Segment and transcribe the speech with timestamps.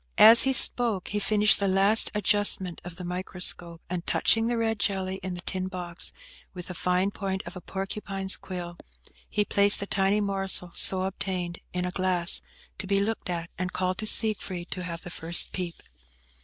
[0.17, 4.79] As he spoke he finished the last adjustment of the microscope, and touching the red
[4.79, 6.11] jelly in the tin box
[6.55, 8.77] with the fine point of a porcupine's quill,
[9.29, 12.41] he placed the tiny morsal so obtained in a glass,
[12.79, 15.75] to be looked at, and called to Siegfried to have the first peep.